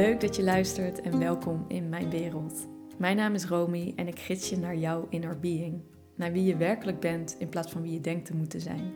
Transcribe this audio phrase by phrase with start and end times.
[0.00, 2.68] Leuk dat je luistert en welkom in mijn wereld.
[2.98, 5.82] Mijn naam is Romy en ik gids je naar jouw inner being,
[6.14, 8.92] naar wie je werkelijk bent in plaats van wie je denkt te moeten zijn.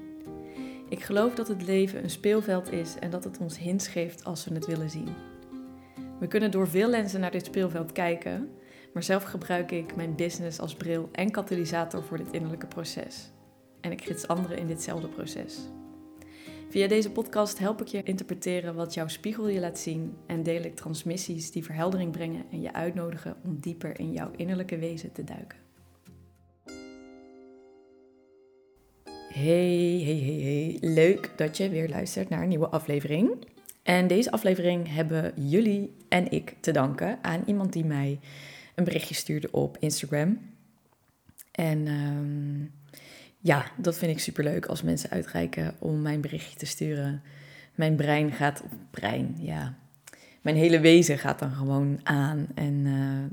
[0.88, 4.44] Ik geloof dat het leven een speelveld is en dat het ons hints geeft als
[4.44, 5.08] we het willen zien.
[6.20, 8.50] We kunnen door veel lenzen naar dit speelveld kijken,
[8.92, 13.32] maar zelf gebruik ik mijn business als bril en katalysator voor dit innerlijke proces.
[13.80, 15.58] En ik gids anderen in ditzelfde proces.
[16.68, 20.62] Via deze podcast help ik je interpreteren wat jouw spiegel je laat zien en deel
[20.62, 25.24] ik transmissies die verheldering brengen en je uitnodigen om dieper in jouw innerlijke wezen te
[25.24, 25.58] duiken.
[29.28, 30.76] Hey, hey, hey, hey.
[30.80, 33.46] Leuk dat je weer luistert naar een nieuwe aflevering.
[33.82, 38.20] En deze aflevering hebben jullie en ik te danken aan iemand die mij
[38.74, 40.38] een berichtje stuurde op Instagram.
[41.50, 42.72] En um,
[43.44, 47.22] ja, dat vind ik superleuk als mensen uitreiken om mijn berichtje te sturen.
[47.74, 49.74] Mijn brein gaat op brein, ja.
[50.42, 53.24] Mijn hele wezen gaat dan gewoon aan en uh,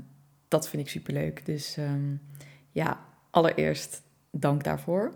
[0.48, 1.46] dat vind ik superleuk.
[1.46, 2.20] Dus um,
[2.70, 5.14] ja, allereerst dank daarvoor.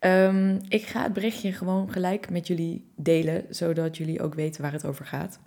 [0.00, 4.72] Um, ik ga het berichtje gewoon gelijk met jullie delen, zodat jullie ook weten waar
[4.72, 5.40] het over gaat.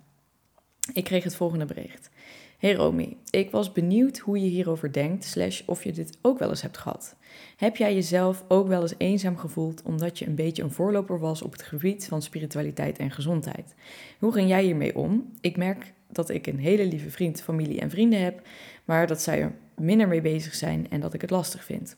[0.92, 2.10] Ik kreeg het volgende bericht.
[2.58, 6.48] Hey Romy, ik was benieuwd hoe je hierover denkt, slash of je dit ook wel
[6.48, 7.16] eens hebt gehad.
[7.56, 11.42] Heb jij jezelf ook wel eens eenzaam gevoeld omdat je een beetje een voorloper was
[11.42, 13.74] op het gebied van spiritualiteit en gezondheid?
[14.18, 15.32] Hoe ging jij hiermee om?
[15.40, 18.46] Ik merk dat ik een hele lieve vriend, familie en vrienden heb,
[18.84, 21.96] maar dat zij er minder mee bezig zijn en dat ik het lastig vind.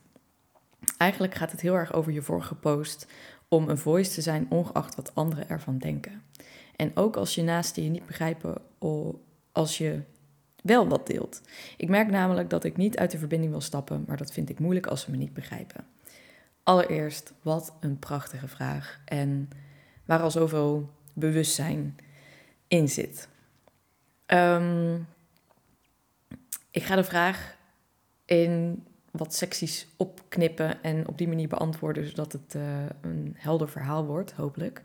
[0.99, 3.07] Eigenlijk gaat het heel erg over je vorige post
[3.49, 6.23] om een voice te zijn, ongeacht wat anderen ervan denken.
[6.77, 8.55] En ook als je naast je niet begrijpen,
[9.53, 10.01] als je
[10.63, 11.41] wel wat deelt.
[11.77, 14.59] Ik merk namelijk dat ik niet uit de verbinding wil stappen, maar dat vind ik
[14.59, 15.87] moeilijk als ze me niet begrijpen.
[16.63, 19.49] Allereerst, wat een prachtige vraag en
[20.05, 21.97] waar al zoveel bewustzijn
[22.69, 23.29] in zit.
[24.27, 25.07] Um,
[26.71, 27.57] ik ga de vraag
[28.25, 32.63] in wat secties opknippen en op die manier beantwoorden, zodat het uh,
[33.01, 34.81] een helder verhaal wordt, hopelijk.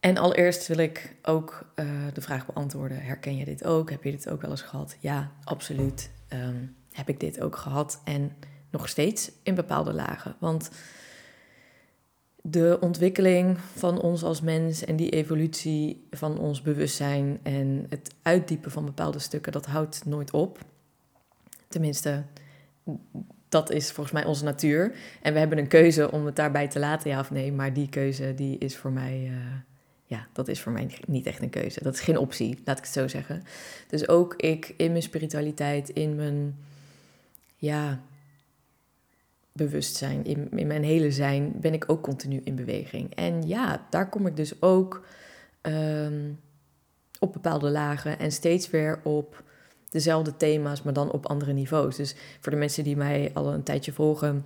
[0.00, 3.90] En allereerst wil ik ook uh, de vraag beantwoorden: herken je dit ook?
[3.90, 4.96] Heb je dit ook wel eens gehad?
[5.00, 6.10] Ja, absoluut.
[6.32, 8.36] Um, heb ik dit ook gehad en
[8.70, 10.36] nog steeds in bepaalde lagen.
[10.38, 10.70] Want
[12.42, 18.70] de ontwikkeling van ons als mens en die evolutie van ons bewustzijn en het uitdiepen
[18.70, 20.58] van bepaalde stukken, dat houdt nooit op.
[21.68, 22.22] Tenminste,
[23.48, 24.94] dat is volgens mij onze natuur.
[25.22, 27.52] En we hebben een keuze om het daarbij te laten, ja of nee.
[27.52, 29.30] Maar die keuze die is voor mij.
[29.30, 29.36] Uh,
[30.08, 31.82] ja, dat is voor mij niet echt een keuze.
[31.82, 33.42] Dat is geen optie, laat ik het zo zeggen.
[33.88, 36.56] Dus ook ik in mijn spiritualiteit, in mijn
[37.56, 38.00] ja,
[39.52, 43.14] bewustzijn, in, in mijn hele zijn, ben ik ook continu in beweging.
[43.14, 45.06] En ja, daar kom ik dus ook
[45.62, 46.40] um,
[47.18, 49.42] op bepaalde lagen en steeds weer op
[49.88, 51.96] dezelfde thema's, maar dan op andere niveaus.
[51.96, 54.44] Dus voor de mensen die mij al een tijdje volgen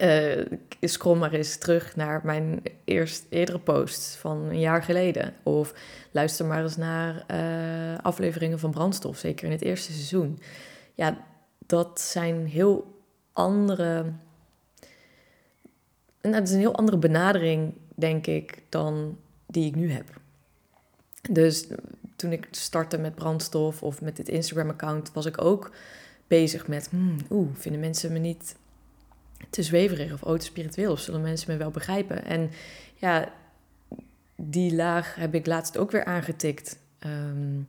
[0.00, 0.46] uh,
[0.80, 5.34] scroll maar eens terug naar mijn eerst, eerdere post van een jaar geleden.
[5.42, 5.74] Of
[6.10, 10.38] luister maar eens naar uh, afleveringen van Brandstof, zeker in het eerste seizoen.
[10.94, 11.24] Ja,
[11.66, 13.00] dat zijn heel
[13.32, 14.02] andere.
[16.22, 20.20] Nou, dat is een heel andere benadering, denk ik, dan die ik nu heb.
[21.30, 21.66] Dus
[22.16, 25.70] toen ik startte met brandstof of met dit Instagram-account, was ik ook
[26.26, 28.56] bezig met, hmm, oeh, vinden mensen me niet
[29.50, 30.92] te zweverig of oh, te spiritueel?
[30.92, 32.24] Of zullen mensen me wel begrijpen?
[32.24, 32.50] En
[32.94, 33.32] ja,
[34.36, 36.78] die laag heb ik laatst ook weer aangetikt.
[36.98, 37.60] Ehm,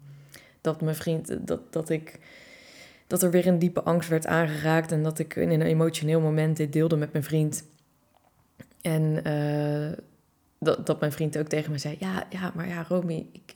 [0.62, 2.20] dat mijn vriend, dat, dat ik,
[3.08, 6.58] dat er weer een diepe angst werd aangeraakt en dat ik in een emotioneel moment
[6.58, 7.64] dit deelde met mijn vriend.
[8.82, 9.98] En uh,
[10.60, 13.52] dat, dat mijn vriend ook tegen me zei, ja, ja maar ja, Romy, ik,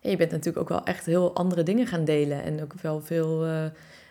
[0.00, 3.00] ja, je bent natuurlijk ook wel echt heel andere dingen gaan delen en ook wel
[3.00, 3.46] veel...
[3.46, 3.64] Uh,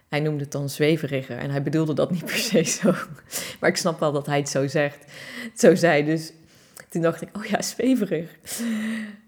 [0.07, 2.93] hij noemde het dan zweveriger en hij bedoelde dat niet per se zo.
[3.59, 5.05] Maar ik snap wel dat hij het zo zegt,
[5.55, 6.05] zo zei.
[6.05, 6.33] Dus
[6.89, 8.37] toen dacht ik, oh ja, zweverig.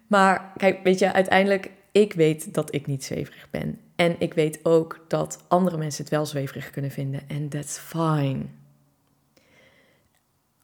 [0.08, 3.80] Maar kijk, weet je, uiteindelijk, ik weet dat ik niet zweverig ben.
[3.96, 7.22] En ik weet ook dat andere mensen het wel zweverig kunnen vinden.
[7.28, 8.40] En that's fine.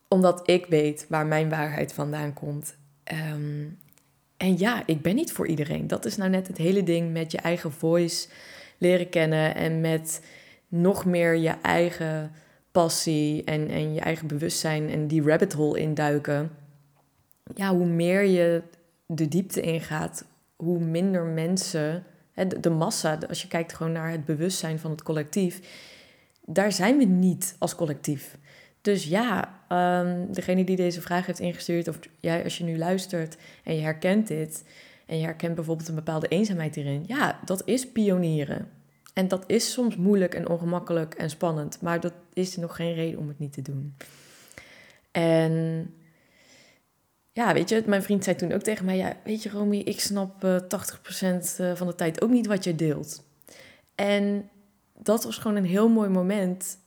[0.08, 2.76] Omdat ik weet waar mijn waarheid vandaan komt.
[3.04, 3.64] Ehm,
[4.38, 5.88] en ja, ik ben niet voor iedereen.
[5.88, 8.28] Dat is nou net het hele ding met je eigen voice
[8.78, 10.22] leren kennen en met
[10.68, 12.32] nog meer je eigen
[12.72, 16.52] passie en, en je eigen bewustzijn en die rabbit hole induiken.
[17.56, 18.62] Ja, hoe meer je
[19.06, 20.26] de diepte ingaat,
[20.56, 22.04] hoe minder mensen,
[22.60, 25.60] de, massa, als je kijkt gewoon naar het bewustzijn van het collectief,
[26.46, 28.38] daar zijn we niet als collectief.
[28.82, 29.60] Dus ja,
[30.02, 33.82] um, degene die deze vraag heeft ingestuurd, of jij als je nu luistert en je
[33.82, 34.64] herkent dit,
[35.06, 38.70] en je herkent bijvoorbeeld een bepaalde eenzaamheid hierin, ja, dat is pionieren.
[39.14, 43.20] En dat is soms moeilijk en ongemakkelijk en spannend, maar dat is nog geen reden
[43.20, 43.96] om het niet te doen.
[45.12, 45.94] En
[47.32, 50.00] ja, weet je, mijn vriend zei toen ook tegen mij: Ja, weet je, Romy, ik
[50.00, 53.24] snap uh, 80% van de tijd ook niet wat je deelt.
[53.96, 54.50] En
[54.94, 56.78] dat was gewoon een heel mooi moment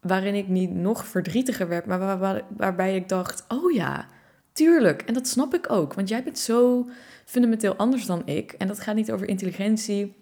[0.00, 4.08] waarin ik niet nog verdrietiger werd, maar waar, waar, waarbij ik dacht: Oh ja,
[4.52, 5.02] tuurlijk.
[5.02, 6.88] En dat snap ik ook, want jij bent zo
[7.24, 8.52] fundamenteel anders dan ik.
[8.52, 10.14] En dat gaat niet over intelligentie.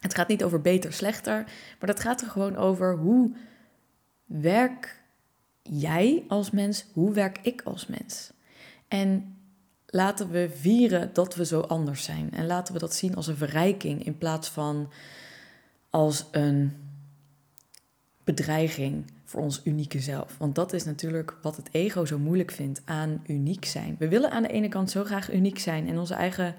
[0.00, 1.44] Het gaat niet over beter, slechter.
[1.78, 3.32] Maar dat gaat er gewoon over hoe
[4.24, 5.02] werk
[5.62, 8.32] jij als mens, hoe werk ik als mens?
[8.88, 9.36] En
[9.86, 12.30] laten we vieren dat we zo anders zijn.
[12.32, 14.90] En laten we dat zien als een verrijking in plaats van
[15.90, 16.72] als een
[18.24, 19.04] bedreiging
[19.36, 20.36] voor ons unieke zelf.
[20.38, 23.96] Want dat is natuurlijk wat het ego zo moeilijk vindt aan uniek zijn.
[23.98, 26.54] We willen aan de ene kant zo graag uniek zijn en onze eigen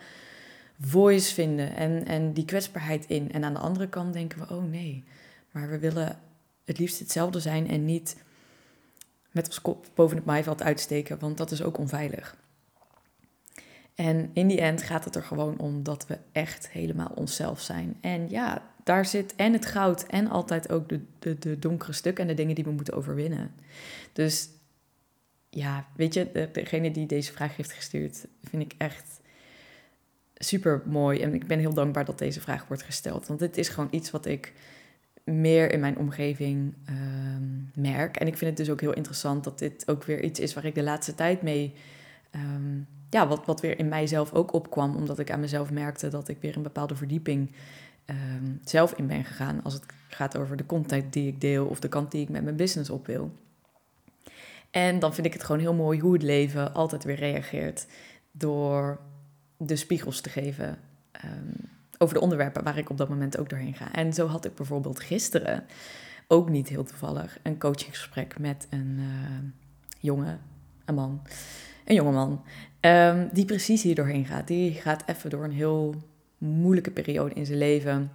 [0.80, 3.32] voice vinden en, en die kwetsbaarheid in.
[3.32, 5.04] En aan de andere kant denken we, oh nee,
[5.52, 6.20] maar we willen
[6.66, 8.16] het liefst hetzelfde zijn en niet
[9.32, 12.36] met ons kop boven het maaiveld uitsteken, want dat is ook onveilig.
[13.96, 17.98] En in die end gaat het er gewoon om dat we echt helemaal onszelf zijn.
[18.02, 22.24] En ja, daar zit en het goud en altijd ook de, de, de donkere stukken
[22.24, 23.52] en de dingen die we moeten overwinnen.
[24.14, 24.50] Dus
[25.50, 29.20] ja, weet je, degene die deze vraag heeft gestuurd, vind ik echt
[30.36, 31.22] super mooi.
[31.22, 33.28] En ik ben heel dankbaar dat deze vraag wordt gesteld.
[33.28, 34.54] Want dit is gewoon iets wat ik
[35.24, 38.16] meer in mijn omgeving ehm, merk.
[38.16, 40.66] En ik vind het dus ook heel interessant dat dit ook weer iets is waar
[40.66, 41.74] ik de laatste tijd mee.
[42.32, 42.80] Ehm,
[43.10, 46.38] ja, wat, wat weer in mijzelf ook opkwam, omdat ik aan mezelf merkte dat ik
[46.42, 47.52] weer een bepaalde verdieping
[48.08, 49.64] ehm, zelf in ben gegaan.
[49.64, 52.44] Als het gaat over de content die ik deel of de kant die ik met
[52.44, 53.32] mijn business op wil.
[54.72, 57.88] En dan vind ik het gewoon heel mooi hoe het leven altijd weer reageert
[58.32, 59.00] door
[59.58, 60.80] de spiegels te geven
[61.98, 63.94] over de onderwerpen waar ik op dat moment ook doorheen ga.
[63.94, 65.66] En zo had ik bijvoorbeeld gisteren,
[66.28, 69.06] ook niet heel toevallig, een coachingsgesprek met een uh,
[70.00, 70.40] jongen,
[70.86, 71.22] een man,
[71.86, 72.44] een jongeman,
[72.82, 74.48] um, die precies hier doorheen gaat.
[74.48, 75.96] Die gaat even door een heel
[76.38, 78.12] moeilijke periode in zijn leven,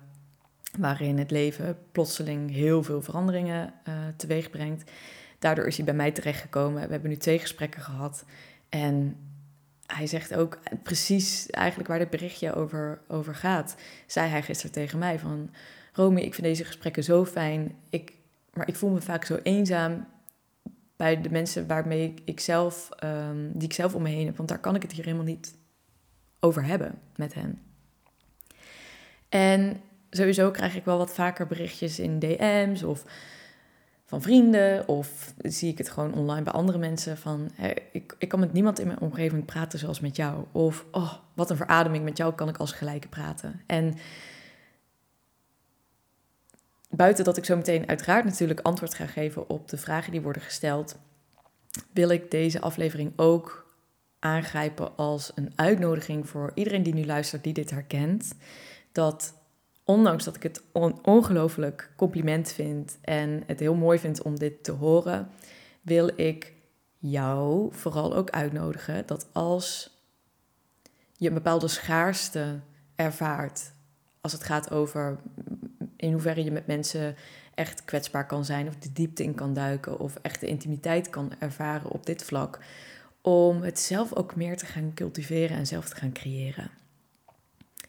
[0.78, 4.90] waarin het leven plotseling heel veel veranderingen uh, teweeg brengt.
[5.38, 6.86] Daardoor is hij bij mij terechtgekomen.
[6.86, 8.24] We hebben nu twee gesprekken gehad.
[8.68, 9.16] En
[9.86, 13.76] hij zegt ook precies eigenlijk waar dit berichtje over, over gaat.
[14.06, 15.50] Zei hij gisteren tegen mij van...
[15.94, 17.74] Romy, ik vind deze gesprekken zo fijn.
[17.90, 18.12] Ik,
[18.54, 20.06] maar ik voel me vaak zo eenzaam
[20.96, 24.36] bij de mensen waarmee ik zelf, um, die ik zelf om me heen heb.
[24.36, 25.54] Want daar kan ik het hier helemaal niet
[26.40, 27.71] over hebben met hen.
[29.32, 29.80] En
[30.10, 33.04] sowieso krijg ik wel wat vaker berichtjes in DM's of
[34.04, 37.50] van vrienden of zie ik het gewoon online bij andere mensen van
[37.92, 40.44] ik, ik kan met niemand in mijn omgeving praten zoals met jou.
[40.52, 43.60] Of oh, wat een verademing, met jou kan ik als gelijke praten.
[43.66, 43.94] En
[46.90, 50.42] buiten dat ik zo meteen uiteraard natuurlijk antwoord ga geven op de vragen die worden
[50.42, 50.98] gesteld,
[51.92, 53.74] wil ik deze aflevering ook
[54.18, 58.34] aangrijpen als een uitnodiging voor iedereen die nu luistert, die dit herkent.
[58.92, 59.34] Dat
[59.84, 64.64] ondanks dat ik het on ongelooflijk compliment vind en het heel mooi vind om dit
[64.64, 65.28] te horen,
[65.82, 66.52] wil ik
[66.98, 69.90] jou vooral ook uitnodigen dat als
[71.16, 72.60] je een bepaalde schaarste
[72.94, 73.72] ervaart,
[74.20, 75.18] als het gaat over
[75.96, 77.16] in hoeverre je met mensen
[77.54, 81.32] echt kwetsbaar kan zijn of de diepte in kan duiken of echt de intimiteit kan
[81.38, 82.58] ervaren op dit vlak,
[83.20, 86.81] om het zelf ook meer te gaan cultiveren en zelf te gaan creëren.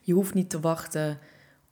[0.05, 1.19] Je hoeft niet te wachten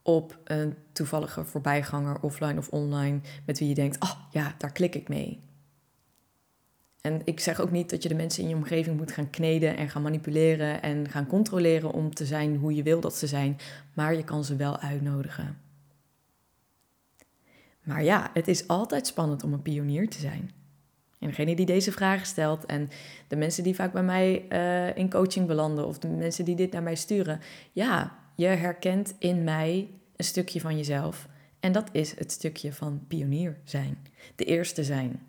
[0.01, 4.95] op een toevallige voorbijganger, offline of online, met wie je denkt, oh ja, daar klik
[4.95, 5.41] ik mee.
[7.01, 9.77] En ik zeg ook niet dat je de mensen in je omgeving moet gaan kneden
[9.77, 13.57] en gaan manipuleren en gaan controleren om te zijn hoe je wil dat ze zijn,
[13.93, 15.57] maar je kan ze wel uitnodigen.
[17.83, 20.51] Maar ja, het is altijd spannend om een pionier te zijn.
[21.19, 22.89] En degene die deze vragen stelt en
[23.27, 26.71] de mensen die vaak bij mij uh, in coaching belanden of de mensen die dit
[26.71, 27.39] naar mij sturen,
[27.71, 31.27] ja, je herkent in mij een stukje van jezelf.
[31.59, 33.97] En dat is het stukje van pionier zijn.
[34.35, 35.19] De eerste zijn.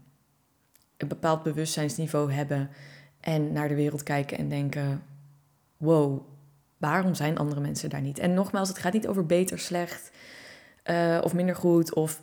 [0.96, 2.70] Een bepaald bewustzijnsniveau hebben
[3.20, 5.02] en naar de wereld kijken en denken:
[5.76, 6.20] wow,
[6.76, 8.18] waarom zijn andere mensen daar niet?
[8.18, 10.10] En nogmaals, het gaat niet over beter, slecht
[10.90, 12.20] uh, of minder goed of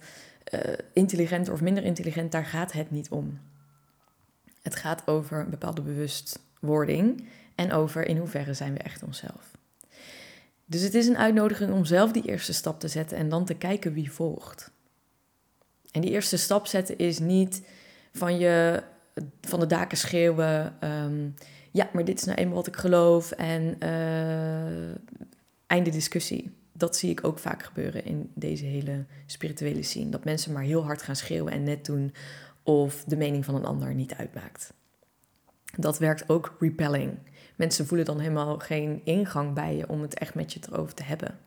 [0.53, 0.59] uh,
[0.93, 2.31] intelligent of minder intelligent.
[2.31, 3.39] Daar gaat het niet om.
[4.61, 9.58] Het gaat over een bepaalde bewustwording en over in hoeverre zijn we echt onszelf.
[10.69, 13.53] Dus het is een uitnodiging om zelf die eerste stap te zetten en dan te
[13.53, 14.71] kijken wie volgt.
[15.91, 17.61] En die eerste stap zetten is niet
[18.13, 18.83] van, je,
[19.41, 21.33] van de daken schreeuwen: um,
[21.71, 24.95] ja, maar dit is nou eenmaal wat ik geloof en uh,
[25.67, 26.51] einde discussie.
[26.73, 30.09] Dat zie ik ook vaak gebeuren in deze hele spirituele scene.
[30.09, 32.13] Dat mensen maar heel hard gaan schreeuwen en net doen
[32.63, 34.73] of de mening van een ander niet uitmaakt.
[35.77, 37.17] Dat werkt ook repelling.
[37.59, 41.03] Mensen voelen dan helemaal geen ingang bij je om het echt met je erover te
[41.03, 41.39] hebben.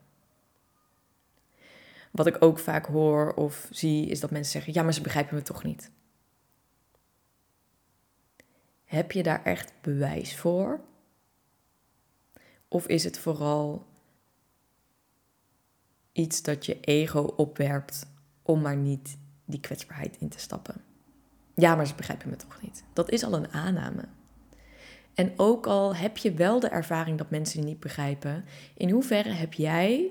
[2.11, 5.35] Wat ik ook vaak hoor of zie is dat mensen zeggen: Ja, maar ze begrijpen
[5.35, 5.90] me toch niet.
[8.85, 10.81] Heb je daar echt bewijs voor?
[12.69, 13.87] Of is het vooral
[16.12, 18.07] iets dat je ego opwerpt
[18.42, 20.85] om maar niet die kwetsbaarheid in te stappen?
[21.54, 22.85] Ja, maar ze begrijpen me toch niet.
[22.92, 24.09] Dat is al een aanname.
[25.14, 28.45] En ook al heb je wel de ervaring dat mensen je niet begrijpen,
[28.76, 30.11] in hoeverre heb jij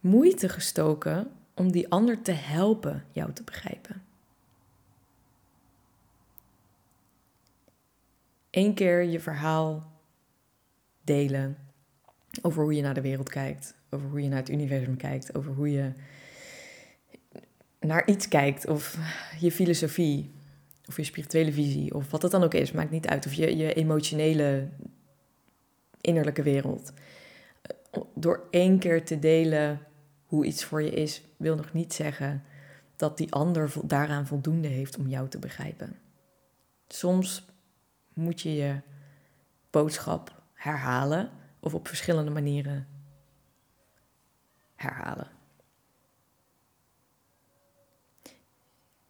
[0.00, 4.02] moeite gestoken om die ander te helpen jou te begrijpen?
[8.50, 9.92] Eén keer je verhaal
[11.02, 11.58] delen
[12.42, 15.52] over hoe je naar de wereld kijkt, over hoe je naar het universum kijkt, over
[15.52, 15.92] hoe je
[17.80, 18.98] naar iets kijkt of
[19.40, 20.33] je filosofie
[20.88, 23.26] of je spirituele visie, of wat het dan ook is, maakt niet uit.
[23.26, 24.68] Of je, je emotionele
[26.00, 26.92] innerlijke wereld.
[28.14, 29.80] Door één keer te delen
[30.26, 32.44] hoe iets voor je is, wil nog niet zeggen
[32.96, 35.98] dat die ander daaraan voldoende heeft om jou te begrijpen.
[36.88, 37.44] Soms
[38.12, 38.80] moet je je
[39.70, 42.86] boodschap herhalen of op verschillende manieren
[44.74, 45.28] herhalen.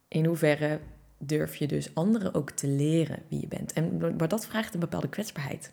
[0.09, 0.81] In hoeverre
[1.27, 3.73] durf je dus anderen ook te leren wie je bent.
[3.73, 5.73] En, maar dat vraagt een bepaalde kwetsbaarheid.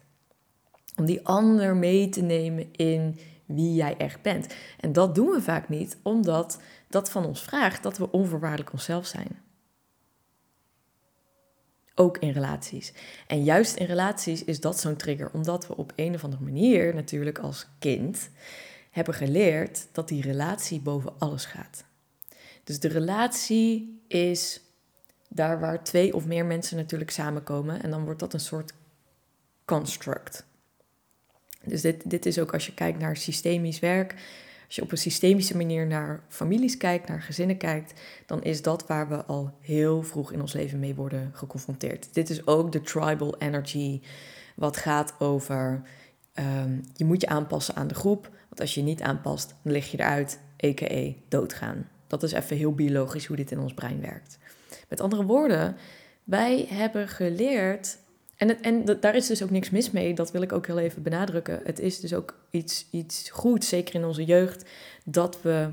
[0.96, 4.55] Om die ander mee te nemen in wie jij echt bent.
[4.79, 9.05] En dat doen we vaak niet, omdat dat van ons vraagt dat we onvoorwaardelijk onszelf
[9.05, 9.41] zijn.
[11.96, 12.93] Ook in relaties.
[13.27, 16.96] En juist in relaties is dat zo'n trigger, omdat we op een of andere manier,
[16.96, 18.29] natuurlijk als kind,
[18.91, 21.84] hebben geleerd dat die relatie boven alles gaat.
[22.63, 24.62] Dus de relatie is
[25.34, 27.84] daar waar twee of meer mensen natuurlijk samenkomen.
[27.84, 28.74] En dan wordt dat een soort
[29.66, 30.46] construct.
[31.64, 34.16] Dus dit, dit is ook als je kijkt naar systemisch werk.
[34.66, 38.88] Als je op een systemische manier naar families kijkt, naar gezinnen kijkt, dan is dat
[38.88, 42.14] waar we al heel vroeg in ons leven mee worden geconfronteerd.
[42.14, 44.02] Dit is ook de tribal energy,
[44.56, 45.82] wat gaat over
[46.34, 49.92] ehm, je moet je aanpassen aan de groep, want als je niet aanpast, dan lig
[49.92, 51.12] je eruit, a.k.a.
[51.28, 51.90] doodgaan.
[52.08, 54.38] Dat is even heel biologisch hoe dit in ons brein werkt.
[54.90, 55.75] Met andere woorden,
[56.24, 57.98] wij hebben geleerd.
[58.38, 61.01] En, en daar is dus ook niks mis mee, dat wil ik ook heel even
[61.01, 61.60] benadrukken.
[61.63, 64.70] Het is dus ook iets, iets goeds, zeker in onze jeugd,
[65.04, 65.70] dat we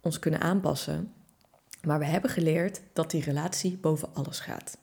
[0.00, 1.12] ons kunnen aanpassen.
[1.82, 4.78] Maar we hebben geleerd dat die relatie boven alles gaat.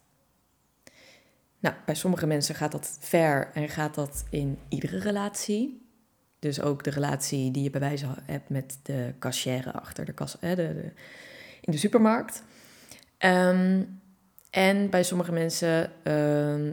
[1.59, 5.87] Nou, bij sommige mensen gaat dat ver en gaat dat in iedere relatie.
[6.39, 10.37] Dus ook de relatie die je bij wijze hebt met de cashier achter de kas,
[10.39, 10.91] de, de,
[11.61, 12.43] in de supermarkt.
[13.19, 13.83] Ehm,
[14.49, 16.71] en bij sommige mensen um,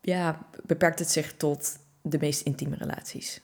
[0.00, 3.40] ja, beperkt het zich tot de meest intieme relaties.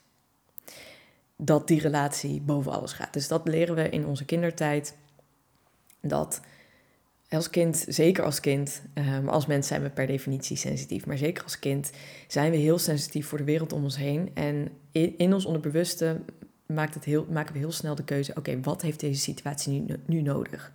[1.37, 3.13] Dat die relatie boven alles gaat.
[3.13, 4.97] Dus dat leren we in onze kindertijd.
[6.01, 6.41] Dat
[7.29, 11.43] als kind, zeker als kind, um, als mens zijn we per definitie sensitief, maar zeker
[11.43, 11.91] als kind
[12.27, 14.31] zijn we heel sensitief voor de wereld om ons heen.
[14.35, 16.21] En in ons onderbewuste
[16.75, 19.97] maakt het heel, maken we heel snel de keuze: oké, wat heeft deze situatie nu,
[20.07, 20.73] nu nodig?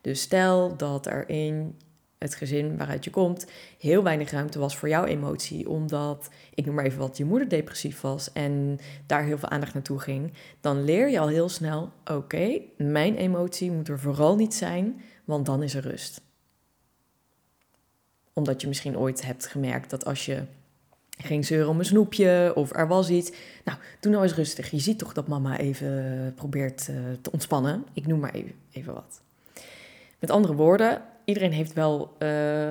[0.00, 1.74] Dus stel dat er in
[2.22, 3.46] het gezin waaruit je komt
[3.78, 7.48] heel weinig ruimte was voor jouw emotie, omdat, ik noem maar even wat, je moeder
[7.48, 11.92] depressief was en daar heel veel aandacht naartoe ging, dan leer je al heel snel:
[12.04, 16.20] oké, mijn emotie moet er vooral niet zijn, want dan is er rust.
[18.32, 20.42] Omdat je misschien ooit hebt gemerkt dat als je
[21.22, 23.32] ging zeuren om een snoepje of er was iets.
[23.64, 24.70] Nou, doe nou eens rustig.
[24.70, 27.84] Je ziet toch dat mama even probeert uh, te ontspannen.
[27.92, 28.34] Ik noem maar
[28.70, 29.22] even, wat.
[30.18, 32.70] Met andere woorden, iedereen heeft wel uh,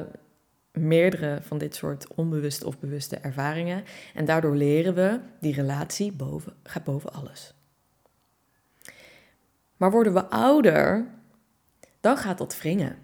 [0.72, 3.84] meerdere van dit soort onbewuste of bewuste ervaringen.
[4.14, 7.54] En daardoor leren we, die relatie boven, gaat boven alles.
[9.78, 11.08] Maar worden we ouder,
[12.00, 12.98] dan gaat dat wringen.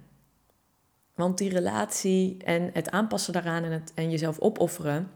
[1.16, 5.10] Want die relatie en het aanpassen daaraan en, het, en jezelf opofferen,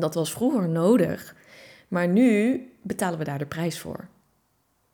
[0.00, 1.34] dat was vroeger nodig,
[1.88, 4.08] maar nu betalen we daar de prijs voor.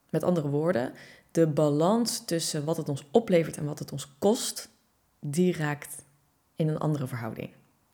[0.09, 0.93] Met andere woorden,
[1.31, 4.69] de balans tussen wat het ons oplevert en wat het ons kost,
[5.19, 6.03] die raakt
[6.55, 7.49] in een andere verhouding.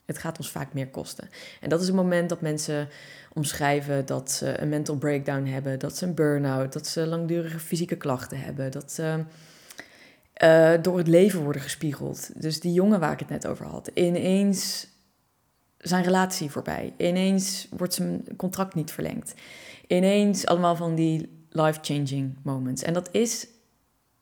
[0.06, 1.30] Het gaat ons vaak meer kosten.
[1.62, 2.90] En dat is het moment dat mensen
[3.34, 7.96] omschrijven dat ze een mental breakdown hebben, dat ze een burn-out, dat ze langdurige fysieke
[7.96, 9.24] klachten hebben, dat ze
[10.44, 12.42] uh, door het leven worden gespiegeld.
[12.42, 14.88] Dus die jongen waar ik het net over had, ineens
[15.82, 16.94] zijn relatie voorbij.
[16.98, 19.34] Ineens wordt zijn contract niet verlengd.
[19.88, 22.84] Ineens allemaal van die life-changing moments.
[22.84, 23.48] En dat is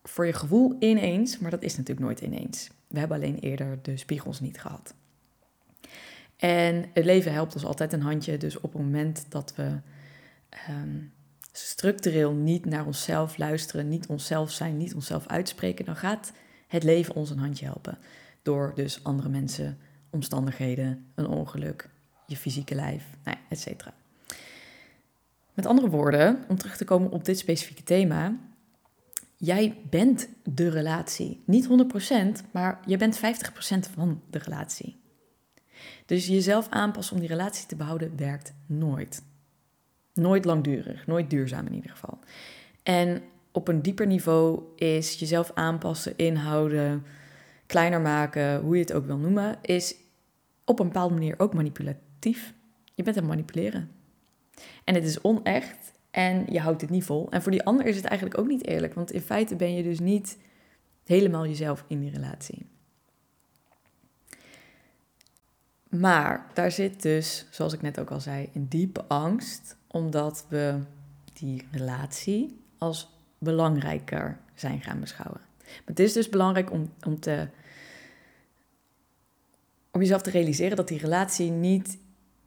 [0.03, 2.69] voor je gevoel ineens, maar dat is natuurlijk nooit ineens.
[2.87, 4.93] We hebben alleen eerder de spiegels niet gehad.
[6.37, 8.37] En het leven helpt ons altijd een handje.
[8.37, 9.79] Dus op het moment dat we
[10.49, 10.97] ehm,
[11.51, 16.31] structureel niet naar onszelf luisteren, niet onszelf zijn, niet onszelf uitspreken, dan gaat
[16.67, 17.97] het leven ons een handje helpen.
[18.41, 19.77] Door dus andere mensen,
[20.09, 21.89] omstandigheden, een ongeluk,
[22.25, 23.93] je fysieke lijf, nou ja, et cetera.
[25.53, 28.37] Met andere woorden, om terug te komen op dit specifieke thema,
[29.37, 31.41] jij bent de relatie.
[31.45, 33.19] Niet 100%, maar je bent 50%
[33.93, 34.99] van de relatie.
[36.05, 39.23] Dus jezelf aanpassen om die relatie te behouden werkt nooit.
[40.13, 42.19] Nooit langdurig, nooit duurzaam in ieder geval.
[42.83, 47.05] En op een dieper niveau is jezelf aanpassen, inhouden,
[47.69, 49.95] kleiner maken, hoe je het ook wil noemen, is
[50.65, 52.53] op een bepaalde manier ook manipulatief.
[52.95, 53.91] Je bent aan het manipuleren.
[54.83, 57.31] En het is onecht en je houdt het niet vol.
[57.31, 59.83] En voor die ander is het eigenlijk ook niet eerlijk, want in feite ben je
[59.83, 60.37] dus niet
[61.05, 62.65] helemaal jezelf in die relatie.
[65.89, 70.79] Maar daar zit dus, zoals ik net ook al zei, een diepe angst, omdat we
[71.33, 75.41] die relatie als belangrijker zijn gaan beschouwen.
[75.57, 77.47] Maar het is dus belangrijk om, om, te,
[79.91, 81.97] om jezelf te realiseren dat die relatie niet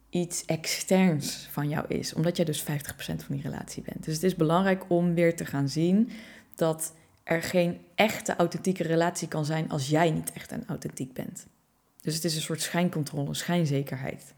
[0.09, 4.03] iets externs van jou is, omdat jij dus 50% van die relatie bent.
[4.03, 6.09] Dus het is belangrijk om weer te gaan zien
[6.55, 11.47] dat er geen echte authentieke relatie kan zijn als jij niet echt en authentiek bent.
[12.01, 14.33] Dus het is een soort schijncontrole, schijnzekerheid.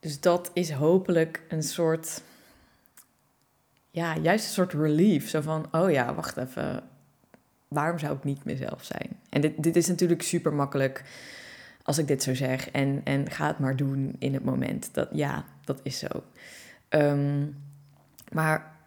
[0.00, 2.22] Dus dat is hopelijk een soort,
[3.90, 5.28] ja, juist een soort relief.
[5.28, 6.82] Zo van, oh ja, wacht even,
[7.70, 9.08] waarom zou ik niet mezelf zijn?
[9.28, 11.04] En dit, dit is natuurlijk super makkelijk
[11.82, 12.70] als ik dit zo zeg.
[12.70, 14.94] En, en ga het maar doen in het moment.
[14.94, 16.24] Dat, ja, dat is zo.
[16.88, 17.46] Ehm,
[18.32, 18.78] maar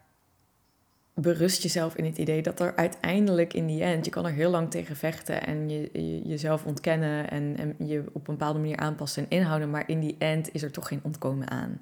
[1.14, 4.50] berust jezelf in het idee dat er uiteindelijk in die end, je kan er heel
[4.50, 9.22] lang tegen vechten en je, jezelf ontkennen en, en je op een bepaalde manier aanpassen
[9.22, 11.80] en inhouden, maar in die end is er toch geen ontkomen aan.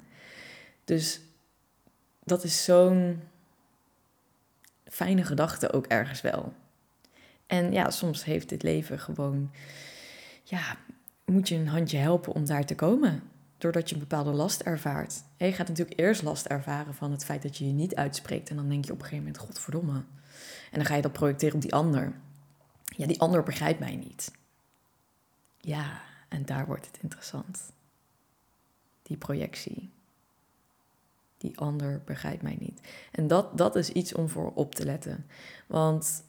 [0.85, 1.21] Dus
[2.23, 3.21] dat is zo'n
[4.85, 6.53] fijne gedachte ook ergens wel.
[7.53, 9.51] En ja, soms heeft dit leven gewoon,
[10.43, 10.77] ja,
[11.25, 13.23] moet je een handje helpen om daar te komen
[13.57, 15.23] doordat je een bepaalde last ervaart.
[15.37, 18.49] je gaat natuurlijk eerst last ervaren van het feit dat je je niet uitspreekt.
[18.49, 19.93] En dan denk je op een gegeven moment, godverdomme.
[20.71, 22.13] En dan ga je dat projecteren op die ander.
[22.83, 24.31] Ja, die ander begrijpt mij niet.
[25.57, 27.71] Ja, en daar wordt het interessant.
[29.01, 29.91] Die projectie.
[31.37, 32.81] Die ander begrijpt mij niet.
[33.11, 35.25] En dat, dat is iets om voor op te letten.
[35.67, 36.23] Want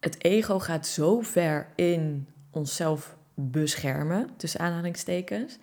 [0.00, 5.58] het ego gaat zo ver in onszelf beschermen, tussen aanhalingstekens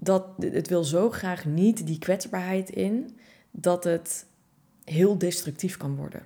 [0.00, 3.18] dat het wil zo graag niet die kwetsbaarheid in
[3.50, 4.26] dat het
[4.84, 6.22] heel destructief kan worden.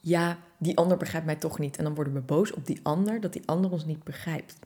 [0.00, 1.76] Ja, die ander begrijpt mij toch niet.
[1.76, 4.58] En dan worden we boos op die ander dat die ander ons niet begrijpt.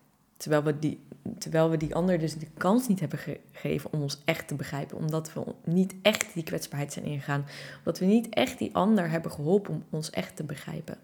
[0.45, 1.01] Terwijl we die,
[1.39, 4.97] terwijl we die ander dus de kans niet hebben gegeven om ons echt te begrijpen.
[4.97, 7.47] Omdat we niet echt die kwetsbaarheid zijn ingegaan.
[7.79, 10.99] Omdat we niet echt die ander hebben geholpen om ons echt te begrijpen.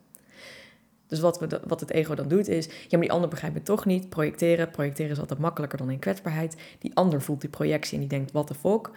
[1.06, 3.62] Dus wat, we, wat het ego dan doet is, ja, maar die ander begrijpt me
[3.62, 4.08] toch niet.
[4.08, 6.56] Projecteren, projecteren is altijd makkelijker dan in kwetsbaarheid.
[6.78, 8.90] Die ander voelt die projectie en die denkt, wat de fuck.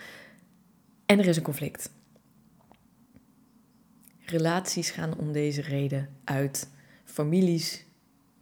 [1.05, 1.89] En er is een conflict.
[4.19, 6.69] Relaties gaan om deze reden uit.
[7.03, 7.85] Families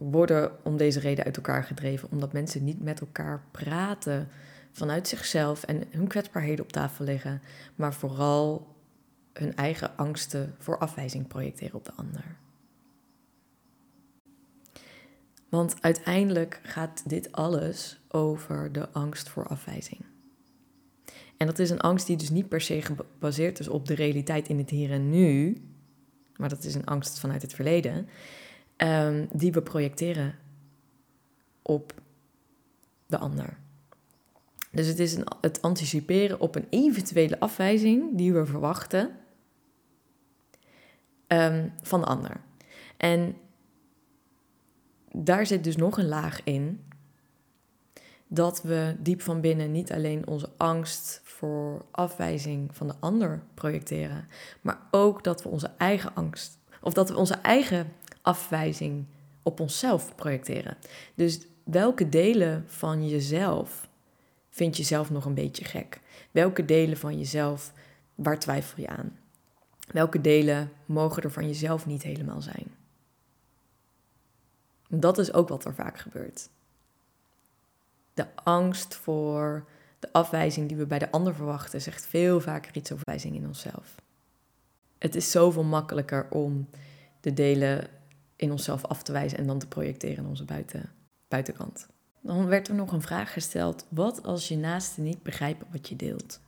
[0.09, 4.27] worden om deze reden uit elkaar gedreven, omdat mensen niet met elkaar praten
[4.71, 7.41] vanuit zichzelf en hun kwetsbaarheden op tafel leggen,
[7.75, 8.75] maar vooral
[9.33, 12.23] hun eigen angsten voor afwijzing projecteren op de ander.
[15.49, 20.05] Want uiteindelijk gaat dit alles over de angst voor afwijzing.
[21.37, 24.47] En dat is een angst die dus niet per se gebaseerd is op de realiteit
[24.47, 25.61] in het hier en nu,
[26.35, 28.07] maar dat is een angst vanuit het verleden,
[28.83, 30.35] um, die we projecteren
[31.61, 31.93] op
[33.05, 33.57] de ander.
[34.71, 39.11] Dus het is een, het anticiperen op een eventuele afwijzing die we verwachten
[41.27, 42.41] um, van de ander.
[42.97, 43.35] En
[45.11, 46.85] daar zit dus nog een laag in.
[48.27, 54.27] Dat we diep van binnen niet alleen onze angst voor afwijzing van de ander projecteren,
[54.61, 59.05] maar ook dat we onze eigen angst, of dat we onze eigen afwijzing
[59.43, 60.77] op onszelf projecteren.
[61.15, 63.89] Dus welke delen van jezelf
[64.49, 65.99] vind je zelf nog een beetje gek?
[66.31, 67.71] Welke delen van jezelf,
[68.15, 69.17] waar twijfel je aan?
[69.91, 72.75] Welke delen mogen er van jezelf niet helemaal zijn?
[74.87, 76.49] Dat is ook wat er vaak gebeurt.
[78.13, 79.65] De angst voor
[79.99, 83.47] de afwijzing die we bij de ander verwachten, zegt veel vaker iets over wijzing in
[83.47, 83.95] onszelf.
[84.97, 86.69] Het is zoveel makkelijker om
[87.19, 87.87] de delen
[88.41, 90.91] in onszelf af te wijzen en dan te projecteren in onze buiten,
[91.27, 91.87] buitenkant.
[92.21, 95.95] Dan werd er nog een vraag gesteld: wat als je naasten niet begrijpen wat je
[95.95, 96.39] deelt?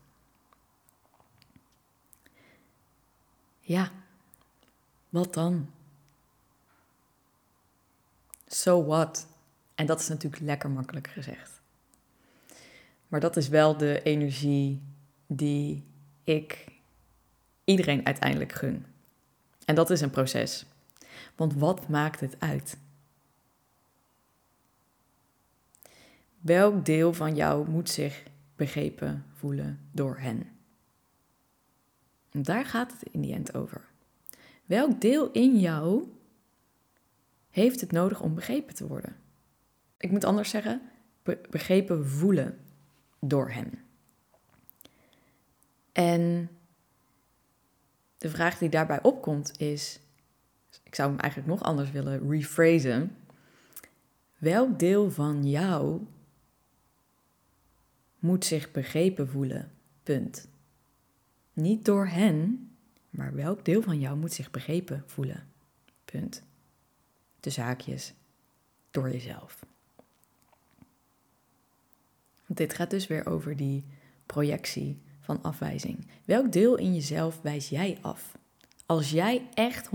[3.59, 3.91] Ja,
[5.09, 5.69] wat dan?
[8.47, 9.27] So what?
[9.75, 11.61] En dat is natuurlijk lekker makkelijk gezegd.
[13.07, 14.81] Maar dat is wel de energie
[15.27, 15.83] die
[16.23, 16.65] ik
[17.63, 18.85] iedereen uiteindelijk gun.
[19.65, 20.65] En dat is een proces.
[21.35, 22.77] Want wat maakt het uit?
[26.39, 28.23] Welk deel van jou moet zich
[28.55, 30.51] begrepen voelen door hen?
[32.31, 33.81] En daar gaat het in die end over.
[34.65, 36.07] Welk deel in jou
[37.49, 39.15] heeft het nodig om begrepen te worden?
[39.97, 40.81] Ik moet anders zeggen,
[41.49, 42.59] begrepen voelen
[43.19, 43.79] door hen.
[45.91, 46.49] En
[48.17, 49.99] de vraag die daarbij opkomt is,
[50.93, 53.15] ik zou hem eigenlijk nog anders willen rephrasen.
[54.37, 56.01] Welk deel van jou
[58.19, 59.71] moet zich begrepen voelen?
[60.03, 60.47] Punt.
[61.53, 62.71] Niet door hen,
[63.09, 65.47] maar welk deel van jou moet zich begrepen voelen?
[66.05, 66.43] Punt.
[67.39, 68.13] De zaakjes
[68.91, 69.65] door jezelf.
[72.45, 73.85] Want dit gaat dus weer over die
[74.25, 76.07] projectie van afwijzing.
[76.25, 78.41] Welk deel in jezelf wijs jij af?
[78.85, 79.89] Als jij echt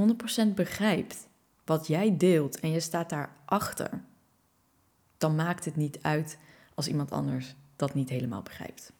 [0.50, 1.28] 100% begrijpt
[1.64, 4.02] wat jij deelt en je staat daarachter,
[5.18, 6.38] dan maakt het niet uit
[6.74, 8.92] als iemand anders dat niet helemaal begrijpt.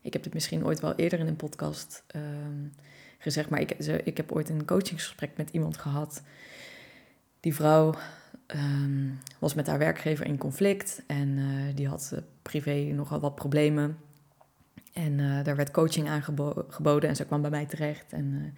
[0.00, 2.66] Ik heb het misschien ooit wel eerder in een podcast ehm,
[3.18, 3.70] gezegd, maar ik,
[4.04, 6.22] ik heb ooit een coachingsgesprek met iemand gehad.
[7.40, 7.94] Die vrouw
[8.48, 13.34] Ehm, was met haar werkgever in conflict en eh, die had uh, privé nogal wat
[13.34, 13.98] problemen.
[14.92, 18.12] En uh, daar werd coaching aangeboden en ze kwam bij mij terecht.
[18.12, 18.54] En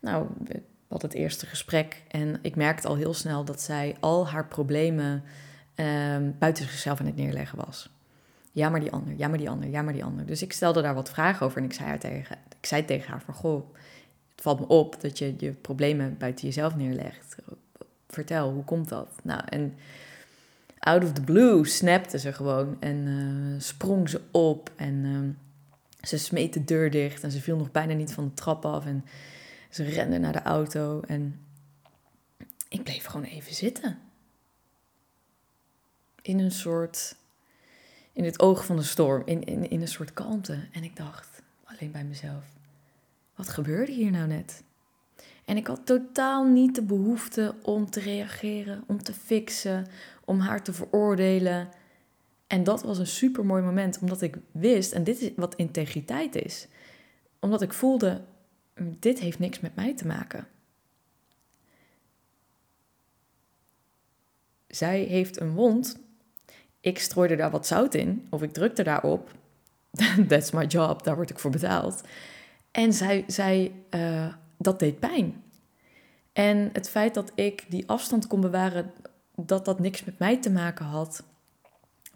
[0.00, 4.28] nou, we hadden het eerste gesprek en ik merkte al heel snel dat zij al
[4.28, 5.22] haar problemen
[5.74, 7.90] ehm, buiten zichzelf aan het neerleggen was.
[8.52, 10.26] Ja, maar die ander, ja, maar die ander, ja, maar die ander.
[10.26, 13.10] Dus ik stelde daar wat vragen over en ik zei, haar tegen, ik zei tegen
[13.10, 13.74] haar van, goh,
[14.34, 17.36] het valt me op dat je je problemen buiten jezelf neerlegt
[18.08, 19.08] vertel, hoe komt dat?
[19.22, 19.74] Nou, en
[20.78, 25.18] out of the blue snapte ze gewoon en uh, sprong ze op en uh,
[26.06, 28.86] ze smeet de deur dicht en ze viel nog bijna niet van de trap af
[28.86, 29.04] en
[29.70, 31.40] ze rende naar de auto en
[32.68, 33.98] ik bleef gewoon even zitten.
[36.22, 37.16] In een soort,
[38.12, 40.68] in het oog van de storm, in, in, in een soort kalmte.
[40.72, 42.44] En ik dacht alleen bij mezelf,
[43.34, 44.62] wat gebeurde hier nou net?
[45.44, 49.86] En ik had totaal niet de behoefte om te reageren, om te fixen,
[50.24, 51.68] om haar te veroordelen.
[52.46, 56.34] En dat was een super mooi moment, omdat ik wist, en dit is wat integriteit
[56.34, 56.68] is,
[57.40, 58.20] omdat ik voelde,
[58.80, 60.46] dit heeft niks met mij te maken.
[64.66, 65.98] Zij heeft een wond.
[66.80, 69.30] Ik strooide daar wat zout in, of ik drukte daarop.
[70.28, 72.00] That's my job, daar word ik voor betaald.
[72.70, 75.42] En zij, zij uh, dat deed pijn.
[76.32, 78.92] En het feit dat ik die afstand kon bewaren,
[79.34, 81.22] dat dat niks met mij te maken had,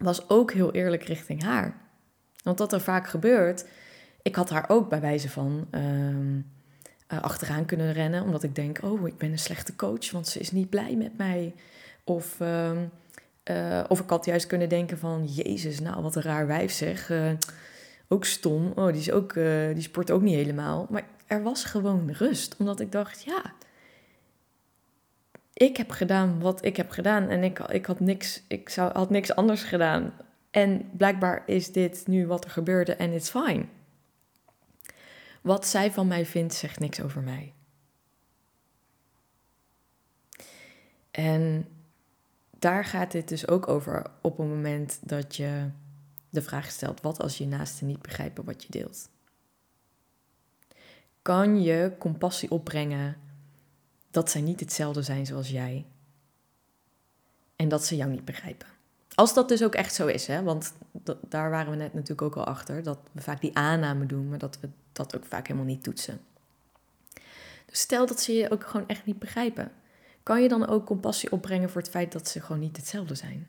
[0.01, 1.77] was ook heel eerlijk richting haar.
[2.43, 3.65] Want wat er vaak gebeurt,
[4.23, 5.69] ik had haar ook bij wijze van
[7.13, 10.39] uh, achteraan kunnen rennen, omdat ik denk, oh, ik ben een slechte coach, want ze
[10.39, 11.55] is niet blij met mij.
[12.05, 12.71] Of, uh,
[13.51, 17.11] uh, of ik had juist kunnen denken van, jezus, nou, wat een raar wijf zeg.
[17.11, 17.31] Uh,
[18.09, 19.35] ook stom, oh, die, is ook,
[19.75, 20.87] die sport ook niet helemaal.
[20.91, 23.43] Maar er was gewoon rust, omdat ik dacht, ja,
[25.61, 29.11] ik heb gedaan wat ik heb gedaan en ik, ik, had, niks, ik zou, had
[29.11, 30.13] niks anders gedaan.
[30.51, 33.65] En blijkbaar is dit nu wat er gebeurde en it's fine.
[35.41, 37.53] Wat zij van mij vindt, zegt niks over mij.
[41.11, 41.69] En
[42.59, 45.71] daar gaat dit dus ook over op het moment dat je
[46.31, 49.09] de vraag stelt: wat als je naasten niet begrijpen wat je deelt?
[51.23, 53.17] kan je compassie opbrengen
[54.11, 55.87] dat zij niet hetzelfde zijn zoals jij.
[57.57, 58.67] En dat ze jou niet begrijpen.
[59.15, 60.43] Als dat dus ook echt zo is, hè?
[60.43, 60.73] want
[61.29, 64.39] daar waren we net natuurlijk ook al achter, dat we vaak die aanname doen, maar
[64.39, 66.21] dat we dat ook vaak helemaal niet toetsen.
[67.67, 69.73] Dus stel dat ze je ook gewoon echt niet begrijpen.
[70.23, 73.49] Kan je dan ook compassie opbrengen voor het feit dat ze gewoon niet hetzelfde zijn?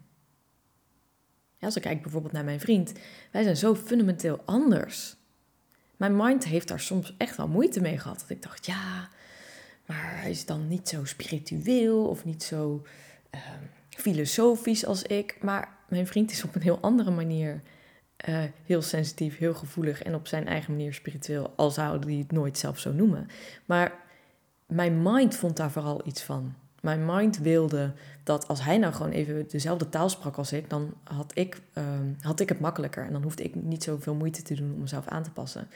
[1.58, 2.94] Ja, als ik kijk bijvoorbeeld naar mijn vriend,
[3.32, 5.16] wij zijn zo fundamenteel anders.
[5.98, 8.20] Mijn mind heeft daar soms echt wel moeite mee gehad.
[8.20, 9.10] Dat ik dacht, ja,
[9.92, 12.86] hij is dan niet zo spiritueel of niet zo
[13.30, 15.38] ehm, filosofisch als ik.
[15.42, 17.62] Maar mijn vriend is op een heel andere manier
[18.30, 22.32] uh, heel sensitief, heel gevoelig en op zijn eigen manier spiritueel, al zou hij het
[22.32, 23.28] nooit zelf zo noemen.
[23.66, 23.94] Maar
[24.66, 26.54] mijn mind vond daar vooral iets van.
[26.82, 30.94] Mijn mind wilde dat als hij nou gewoon even dezelfde taal sprak als ik, dan
[31.04, 33.06] had ik, ehm, had ik het makkelijker.
[33.06, 35.68] En dan hoefde ik niet zoveel moeite te doen om mezelf aan te passen.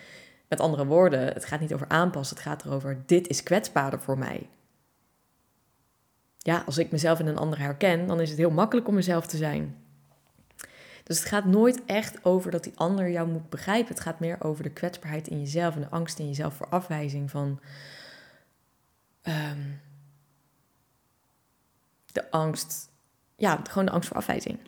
[0.47, 4.17] Met andere woorden, het gaat niet over aanpassen, het gaat erover: dit is kwetsbaarder voor
[4.17, 4.49] mij.
[6.38, 9.25] Ja, als ik mezelf in een ander herken, dan is het heel makkelijk om mezelf
[9.25, 9.75] te zijn.
[11.03, 13.93] Dus het gaat nooit echt over dat die ander jou moet begrijpen.
[13.93, 17.31] Het gaat meer over de kwetsbaarheid in jezelf en de angst in jezelf voor afwijzing
[17.31, 17.60] van.
[19.21, 19.60] Ehm,
[22.12, 22.89] de angst,
[23.36, 24.60] ja, gewoon de angst voor afwijzing.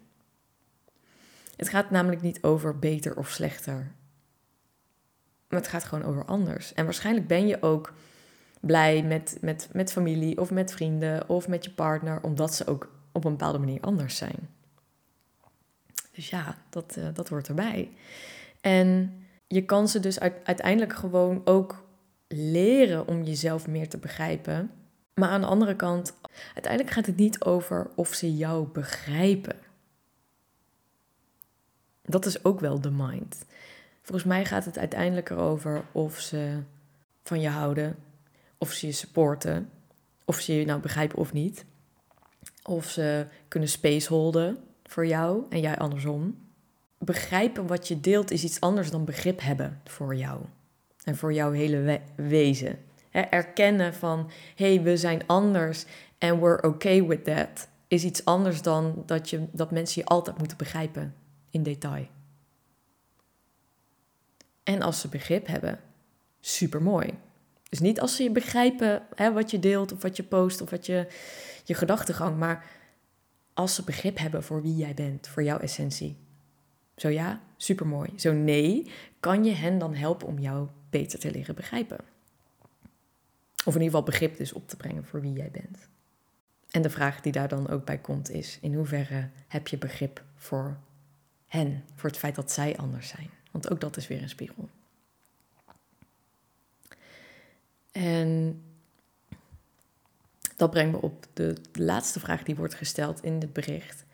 [1.56, 3.92] Het gaat namelijk niet over beter of slechter.
[5.50, 6.74] Maar het gaat gewoon over anders.
[6.74, 7.94] En waarschijnlijk ben je ook
[8.60, 12.92] blij met, met, met familie of met vrienden of met je partner, omdat ze ook
[13.12, 14.50] op een bepaalde manier anders zijn.
[16.12, 17.92] Dus ja, dat, uh, dat hoort erbij.
[18.62, 19.14] En
[19.48, 21.86] je kan ze dus uiteindelijk gewoon ook
[22.28, 24.72] leren om jezelf meer te begrijpen.
[25.14, 26.14] Maar aan de andere kant,
[26.54, 29.56] uiteindelijk gaat het niet over of ze jou begrijpen.
[32.02, 33.46] Dat is ook wel de mind.
[34.08, 36.60] Volgens mij gaat het uiteindelijk erover of ze
[37.24, 37.96] van je houden,
[38.58, 39.70] of ze je supporten,
[40.26, 41.66] of ze je nou begrijpen of niet.
[42.64, 46.38] Of ze kunnen spaceholden voor jou en jij andersom.
[46.98, 50.42] Begrijpen wat je deelt is iets anders dan begrip hebben voor jou
[51.04, 52.80] en voor jouw hele wezen.
[53.12, 55.86] erkennen van hé, hey, we zijn anders
[56.18, 60.38] en we're okay with that is iets anders dan dat, je, dat mensen je altijd
[60.38, 61.16] moeten begrijpen
[61.50, 62.08] in detail.
[64.68, 65.80] En als ze begrip hebben,
[66.40, 67.14] super mooi.
[67.70, 70.70] Dus niet als ze je begrijpen hè, wat je deelt of wat je post of
[70.70, 71.08] wat je,
[71.64, 72.66] je gedachtegang, maar
[73.54, 76.18] als ze begrip hebben voor wie jij bent, voor jouw essentie.
[76.96, 78.10] Zo ja, supermooi.
[78.16, 82.00] Zo nee, kan je hen dan helpen om jou beter te leren begrijpen.
[83.66, 85.90] Of in ieder geval begrip dus op te brengen voor wie jij bent.
[86.72, 90.24] En de vraag die daar dan ook bij komt is: in hoeverre heb je begrip
[90.36, 90.78] voor
[91.46, 93.37] hen, voor het feit dat zij anders zijn?
[93.58, 94.70] Want ook dat is weer een spiegel.
[97.92, 98.62] En
[100.56, 104.06] dat brengt me op de laatste vraag die wordt gesteld in het bericht.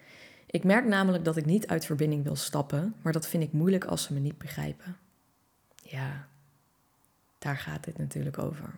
[0.45, 3.85] Ik merk namelijk dat ik niet uit verbinding wil stappen, maar dat vind ik moeilijk
[3.85, 4.97] als ze me niet begrijpen.
[5.81, 6.27] Ja,
[7.37, 8.73] daar gaat dit natuurlijk over.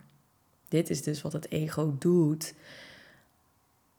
[0.67, 2.53] Dit is dus wat het ego doet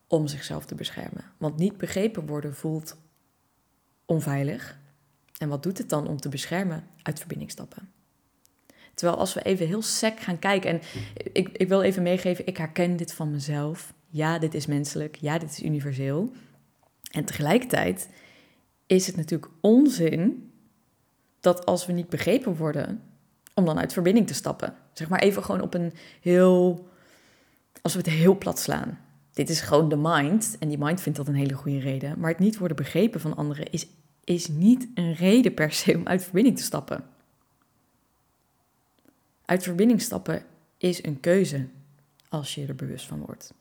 [0.06, 1.24] om zichzelf te beschermen.
[1.36, 2.96] Want niet begrepen worden voelt
[4.04, 4.78] onveilig.
[5.38, 6.86] En wat doet het dan om te beschermen?
[7.02, 7.90] Uit verbinding stappen.
[8.94, 10.80] Terwijl als we even heel sec gaan kijken, en
[11.32, 13.94] ik, ik wil even meegeven, ik herken dit van mezelf.
[14.08, 15.16] Ja, dit is menselijk.
[15.16, 16.32] Ja, dit is universeel.
[17.10, 18.08] En tegelijkertijd
[18.86, 20.50] is het natuurlijk onzin
[21.40, 23.02] dat als we niet begrepen worden,
[23.54, 24.74] om dan uit verbinding te stappen.
[24.92, 26.88] Zeg maar even gewoon op een heel,
[27.82, 28.98] als we het heel plat slaan.
[29.32, 32.18] Dit is gewoon de mind en die mind vindt dat een hele goede reden.
[32.18, 33.86] Maar het niet worden begrepen van anderen is,
[34.26, 37.04] is niet een reden per se om uit verbinding te stappen.
[39.44, 40.44] Uit verbinding stappen
[40.78, 41.66] is een keuze
[42.28, 43.54] als je er bewust van wordt.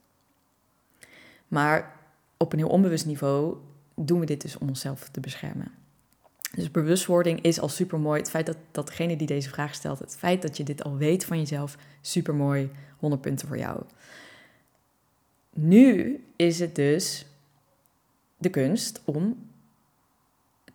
[1.48, 2.00] Maar
[2.38, 3.58] op een heel onbewust niveau
[3.96, 5.72] doen we dit dus om onszelf te beschermen.
[6.56, 8.20] Dus bewustwording is al super mooi.
[8.20, 10.98] Het feit dat, dat degene die deze vraag stelt, het feit dat je dit al
[10.98, 12.70] weet van jezelf, super mooi.
[13.00, 13.84] 100 punten voor jou.
[15.54, 17.26] Nu is het dus
[18.38, 19.50] de kunst om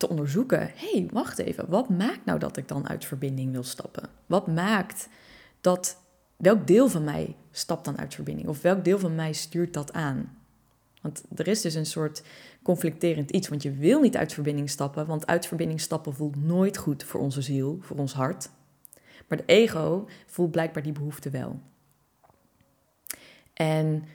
[0.01, 3.63] te onderzoeken: hé, hey, wacht even, wat maakt nou dat ik dan uit verbinding wil
[3.63, 4.09] stappen?
[4.25, 5.07] Wat maakt
[5.61, 5.97] dat,
[6.35, 8.47] welk deel van mij stapt dan uit verbinding?
[8.47, 10.37] Of welk deel van mij stuurt dat aan?
[11.01, 12.23] Want er is dus een soort
[12.61, 16.77] conflicterend iets, want je wil niet uit verbinding stappen, want uit verbinding stappen voelt nooit
[16.77, 18.49] goed voor onze ziel, voor ons hart.
[19.27, 21.59] Maar de ego voelt blijkbaar die behoefte wel.
[23.53, 24.05] En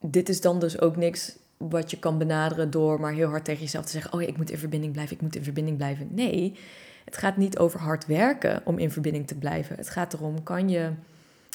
[0.00, 1.36] dit is dan dus ook niks
[1.70, 4.50] wat je kan benaderen door maar heel hard tegen jezelf te zeggen: Oh, ik moet
[4.50, 6.08] in verbinding blijven, ik moet in verbinding blijven.
[6.10, 6.58] Nee,
[7.04, 9.76] het gaat niet over hard werken om in verbinding te blijven.
[9.76, 10.92] Het gaat erom: kan je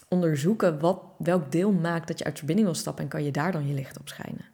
[0.08, 3.52] onderzoeken wat, welk deel maakt dat je uit verbinding wil stappen en kan je daar
[3.52, 4.46] dan je licht op schijnen.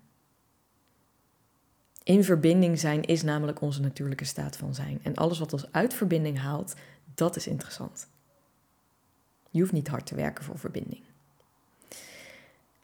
[2.04, 5.00] In verbinding zijn is namelijk onze natuurlijke staat van zijn.
[5.04, 6.74] En alles wat ons uit verbinding haalt,
[7.14, 8.08] dat is interessant.
[9.50, 11.04] Je hoeft niet hard te werken voor verbinding.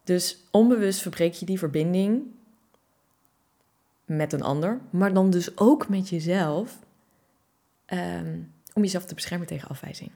[0.04, 2.24] Dus onbewust verbreek je die verbinding
[4.16, 6.80] met een ander, maar dan dus ook met jezelf,
[7.94, 10.12] um, om jezelf te beschermen tegen afwijzing.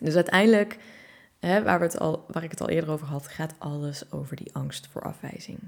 [0.00, 0.78] Dus uiteindelijk,
[1.38, 4.36] hè, waar, we het al, waar ik het al eerder over had, gaat alles over
[4.36, 5.58] die angst voor afwijzing.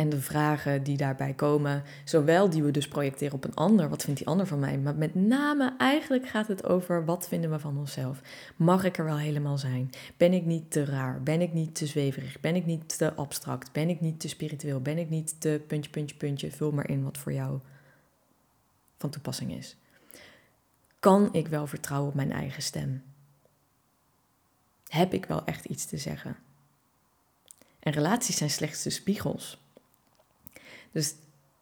[0.00, 4.02] En de vragen die daarbij komen, zowel die we dus projecteren op een ander, wat
[4.02, 7.58] vindt die ander van mij, maar met name eigenlijk gaat het over wat vinden we
[7.58, 8.20] van onszelf.
[8.56, 9.90] Mag ik er wel helemaal zijn?
[10.16, 11.22] Ben ik niet te raar?
[11.22, 12.40] Ben ik niet te zweverig?
[12.40, 13.72] Ben ik niet te abstract?
[13.72, 14.80] Ben ik niet te spiritueel?
[14.80, 16.50] Ben ik niet te puntje, puntje, puntje?
[16.50, 17.58] Vul maar in wat voor jou
[18.98, 19.76] van toepassing is.
[21.00, 23.02] Kan ik wel vertrouwen op mijn eigen stem?
[24.86, 26.36] Heb ik wel echt iets te zeggen?
[27.80, 29.59] En relaties zijn slechts de spiegels.
[30.92, 31.14] Dus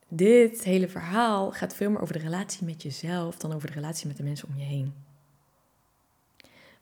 [0.09, 4.07] dit hele verhaal gaat veel meer over de relatie met jezelf dan over de relatie
[4.07, 4.95] met de mensen om je heen.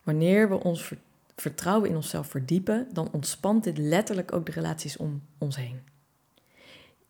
[0.02, 0.92] Wanneer we ons
[1.36, 5.80] vertrouwen in onszelf verdiepen, dan ontspant dit letterlijk ook de relaties om ons heen.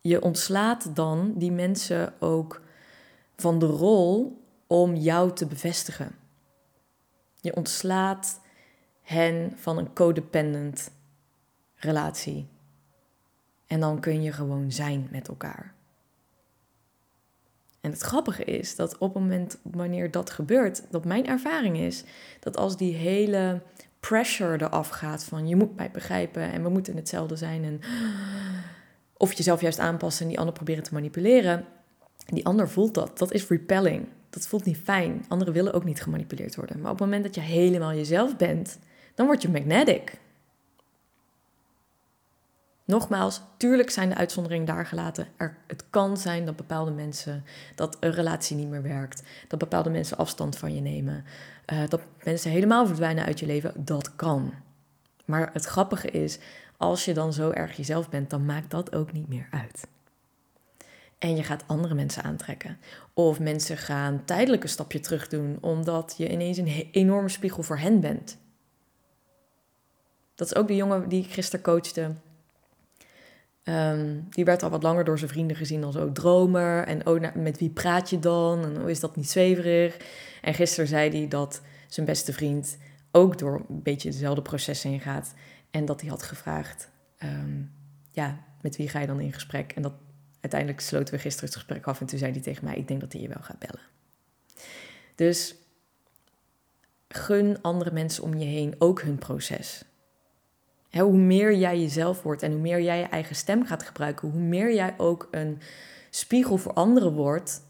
[0.01, 2.61] Je ontslaat dan die mensen ook
[3.35, 6.15] van de rol om jou te bevestigen.
[7.41, 8.39] Je ontslaat
[9.01, 10.91] hen van een codependent
[11.75, 12.47] relatie.
[13.67, 15.73] En dan kun je gewoon zijn met elkaar.
[17.81, 22.03] En het grappige is dat op het moment wanneer dat gebeurt, dat mijn ervaring is
[22.39, 23.61] dat als die hele
[23.99, 27.79] pressure eraf gaat van je moet mij begrijpen en we moeten hetzelfde zijn en
[29.17, 31.65] of jezelf juist aanpassen en die ander proberen te manipuleren,
[32.25, 33.17] die ander voelt dat.
[33.17, 34.07] Dat is repelling.
[34.29, 35.25] Dat voelt niet fijn.
[35.27, 36.81] Anderen willen ook niet gemanipuleerd worden.
[36.81, 38.79] Maar op het moment dat je helemaal jezelf bent,
[39.15, 40.13] dan word je magnetic.
[42.87, 45.27] Nogmaals, tuurlijk zijn de uitzonderingen daar gelaten.
[45.37, 47.43] Er, het kan zijn dat bepaalde mensen,
[47.75, 49.23] dat een relatie niet meer werkt.
[49.47, 51.25] Dat bepaalde mensen afstand van je nemen.
[51.73, 53.73] Uh, dat mensen helemaal verdwijnen uit je leven.
[53.75, 54.53] Dat kan.
[55.25, 56.39] Maar het grappige is,
[56.77, 59.87] als je dan zo erg jezelf bent, dan maakt dat ook niet meer uit.
[61.17, 62.77] En je gaat andere mensen aantrekken.
[63.13, 67.77] Of mensen gaan tijdelijk een stapje terug doen, omdat je ineens een enorme spiegel voor
[67.77, 68.37] hen bent.
[70.35, 72.11] Dat is ook de jongen die ik gisteren coachte.
[73.69, 76.83] Um, die werd al wat langer door zijn vrienden gezien als ook dromer.
[76.83, 78.63] En oh, met wie praat je dan?
[78.63, 79.97] En oh, is dat niet zweverig?
[80.41, 82.77] En gisteren zei hij dat zijn beste vriend
[83.11, 85.33] ook door een beetje dezelfde processen heen gaat.
[85.71, 86.89] En dat hij had gevraagd,
[87.23, 87.71] um,
[88.11, 89.71] ja, met wie ga je dan in gesprek?
[89.71, 89.93] En dat
[90.39, 91.99] uiteindelijk sloten we gisteren het gesprek af.
[91.99, 93.85] En toen zei hij tegen mij, ik denk dat hij je wel gaat bellen.
[95.15, 95.55] Dus
[97.07, 99.83] gun andere mensen om je heen ook hun proces
[101.03, 104.41] hoe meer jij jezelf wordt en hoe meer jij je eigen stem gaat gebruiken, hoe
[104.41, 105.59] meer jij ook een
[106.09, 107.61] spiegel voor anderen wordt,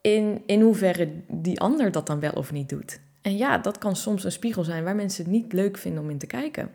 [0.00, 3.00] in, in hoeverre die ander dat dan wel of niet doet.
[3.22, 6.10] En ja, dat kan soms een spiegel zijn waar mensen het niet leuk vinden om
[6.10, 6.74] in te kijken.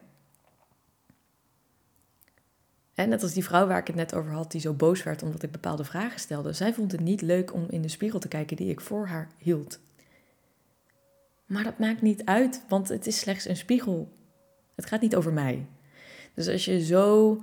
[2.93, 5.23] En net als die vrouw waar ik het net over had, die zo boos werd
[5.23, 6.53] omdat ik bepaalde vragen stelde.
[6.53, 9.27] Zij vond het niet leuk om in de spiegel te kijken die ik voor haar
[9.37, 9.79] hield.
[11.45, 14.11] Maar dat maakt niet uit, want het is slechts een spiegel.
[14.79, 15.65] Het gaat niet over mij.
[16.33, 17.37] Dus als je zo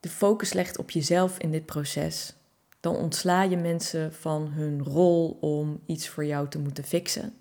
[0.00, 2.34] de focus legt op jezelf in dit proces,
[2.80, 7.34] dan ontsla je mensen van hun rol om iets voor jou te moeten fixen.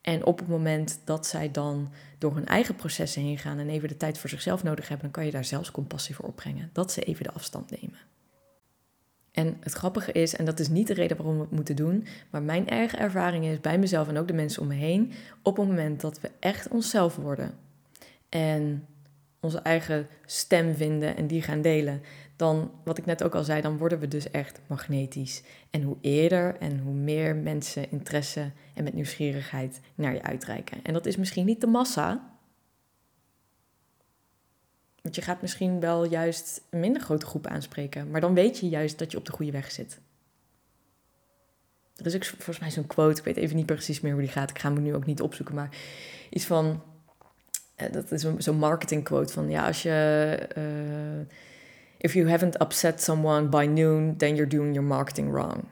[0.00, 3.88] En op het moment dat zij dan door hun eigen processen heen gaan en even
[3.88, 6.70] de tijd voor zichzelf nodig hebben, dan kan je daar zelfs compassie voor opbrengen.
[6.72, 7.98] Dat ze even de afstand nemen.
[9.38, 12.06] En het grappige is, en dat is niet de reden waarom we het moeten doen,
[12.30, 15.56] maar mijn eigen ervaring is bij mezelf en ook de mensen om me heen, op
[15.56, 17.54] het moment dat we echt onszelf worden
[18.28, 18.86] en
[19.40, 22.02] onze eigen stem vinden en die gaan delen,
[22.36, 25.42] dan, wat ik net ook al zei, dan worden we dus echt magnetisch.
[25.70, 30.78] En hoe eerder en hoe meer mensen interesse en met nieuwsgierigheid naar je uitreiken.
[30.82, 32.37] En dat is misschien niet de massa,
[35.08, 38.10] want je gaat misschien wel juist een minder grote groep aanspreken.
[38.10, 40.00] Maar dan weet je juist dat je op de goede weg zit.
[41.96, 44.30] Er is ook volgens mij zo'n quote, ik weet even niet precies meer hoe die
[44.30, 44.50] gaat.
[44.50, 45.76] Ik ga hem nu ook niet opzoeken, maar
[46.30, 46.82] iets van...
[47.74, 50.48] Eh, dat is zo'n marketing quote van, ja, als je...
[50.58, 51.34] Uh,
[51.96, 55.64] if you haven't upset someone by noon, then you're doing your marketing wrong.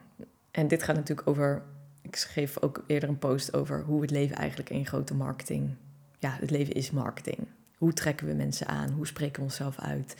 [0.51, 1.63] En dit gaat natuurlijk over...
[2.01, 5.75] Ik schreef ook eerder een post over hoe het leven eigenlijk een grote marketing...
[6.19, 7.47] Ja, het leven is marketing.
[7.77, 8.89] Hoe trekken we mensen aan?
[8.89, 10.15] Hoe spreken we onszelf uit?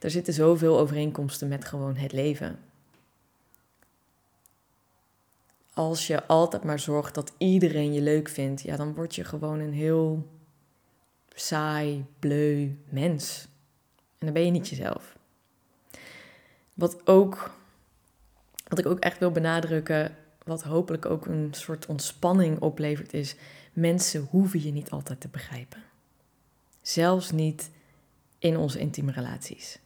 [0.00, 2.58] Er zitten zoveel overeenkomsten met gewoon het leven.
[5.74, 9.60] Als je altijd maar zorgt dat iedereen je leuk vindt, ja, dan word je gewoon
[9.60, 10.28] een heel
[11.34, 13.46] saai, bleu mens.
[14.18, 15.16] En dan ben je niet jezelf.
[16.74, 17.50] Wat ook,
[18.68, 23.36] wat ik ook echt wil benadrukken, wat hopelijk ook een soort ontspanning oplevert, is:
[23.72, 25.82] mensen hoeven je niet altijd te begrijpen.
[26.82, 27.70] Zelfs niet
[28.38, 29.78] in onze intieme relaties.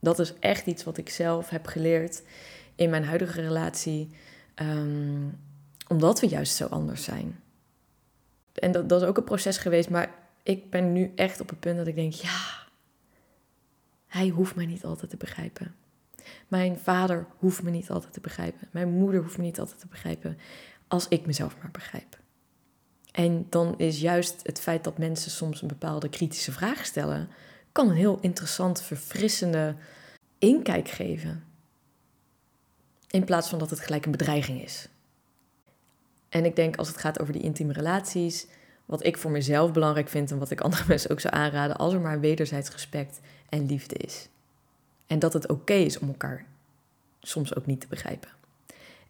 [0.00, 2.22] Dat is echt iets wat ik zelf heb geleerd
[2.74, 4.10] in mijn huidige relatie,
[4.54, 5.28] ehm,
[5.88, 7.40] omdat we juist zo anders zijn.
[8.52, 11.60] En dat, dat is ook een proces geweest, maar ik ben nu echt op het
[11.60, 12.66] punt dat ik denk, ja,
[14.06, 15.74] hij hoeft mij niet altijd te begrijpen.
[16.48, 18.68] Mijn vader hoeft me niet altijd te begrijpen.
[18.70, 20.38] Mijn moeder hoeft me niet altijd te begrijpen.
[20.88, 22.19] Als ik mezelf maar begrijp.
[23.12, 27.28] En dan is juist het feit dat mensen soms een bepaalde kritische vraag stellen,
[27.72, 29.74] kan een heel interessant, verfrissende
[30.38, 31.44] inkijk geven.
[33.10, 34.88] In plaats van dat het gelijk een bedreiging is.
[36.28, 38.46] En ik denk als het gaat over die intieme relaties,
[38.86, 41.92] wat ik voor mezelf belangrijk vind en wat ik andere mensen ook zou aanraden, als
[41.92, 44.28] er maar wederzijds respect en liefde is.
[45.06, 46.44] En dat het oké is om elkaar
[47.20, 48.39] soms ook niet te begrijpen.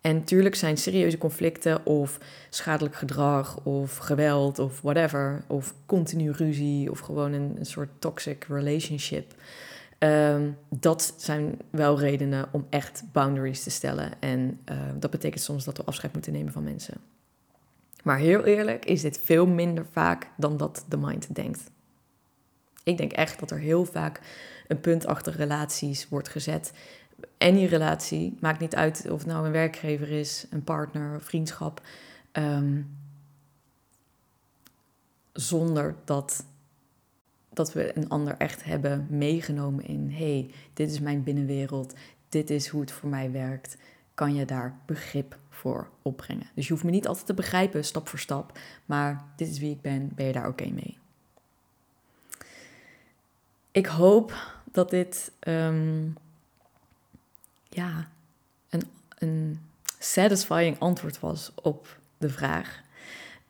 [0.01, 2.19] En natuurlijk zijn serieuze conflicten of
[2.51, 9.35] schadelijk gedrag of geweld of whatever, of continu ruzie of gewoon een, soort toxic relationship.
[9.99, 14.13] Um, dat zijn wel redenen om echt boundaries te stellen.
[14.21, 16.95] En uh, dat betekent soms dat we afscheid moeten nemen van mensen.
[18.03, 21.71] Maar heel eerlijk is dit veel minder vaak dan dat de mind denkt.
[22.85, 24.21] Ik denk echt dat er heel vaak
[24.69, 26.73] een punt achter relaties wordt gezet.
[27.39, 31.83] Any relatie, maakt niet uit of het nou een werkgever is, een partner, vriendschap.
[32.33, 32.99] Um,
[35.33, 36.45] zonder dat,
[37.53, 41.95] dat we een ander echt hebben meegenomen in: hey, dit is mijn binnenwereld,
[42.29, 43.77] dit is hoe het voor mij werkt.
[44.15, 46.47] Kan je daar begrip voor opbrengen?
[46.55, 49.71] Dus je hoeft me niet altijd te begrijpen, stap voor stap, maar dit is wie
[49.71, 50.99] ik ben, ben je daar oké mee?
[53.71, 54.35] Ik hoop
[54.73, 56.17] dat dit um,
[57.71, 58.09] ja,
[58.69, 58.83] een,
[59.19, 59.59] een
[59.99, 62.81] satisfying antwoord was op de vraag.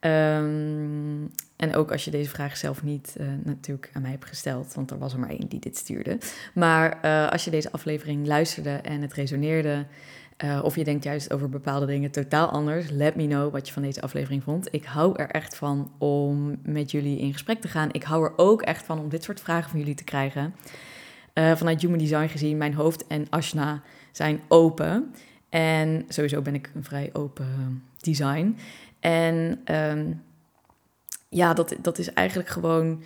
[0.01, 4.75] Um, en ook als je deze vraag zelf niet uh, natuurlijk aan mij hebt gesteld,
[4.75, 6.18] want er was er maar één die dit stuurde.
[6.55, 9.87] Maar uh, als je deze aflevering luisterde en het resoneerde,
[10.45, 13.73] uh, of je denkt juist over bepaalde dingen totaal anders, let me know wat je
[13.73, 14.68] van deze aflevering vond.
[14.75, 17.89] Ik hou er echt van om met jullie in gesprek te gaan.
[17.93, 20.55] Ik hou er ook echt van om dit soort vragen van jullie te krijgen.
[21.35, 25.14] Vanuit Human Design gezien, mijn hoofd en Ashna zijn open.
[25.48, 28.56] En sowieso ben ik een vrij open design.
[29.00, 30.22] En um,
[31.28, 33.02] ja, dat, dat is eigenlijk gewoon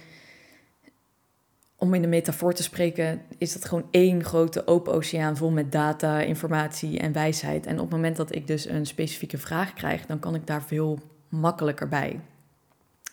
[1.76, 5.72] om in de metafoor te spreken, is dat gewoon één grote open oceaan vol met
[5.72, 7.66] data, informatie en wijsheid.
[7.66, 10.62] En op het moment dat ik dus een specifieke vraag krijg, dan kan ik daar
[10.62, 10.98] veel
[11.28, 12.20] makkelijker bij.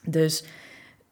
[0.04, 0.44] Dus